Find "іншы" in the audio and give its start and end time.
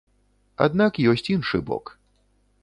1.35-1.63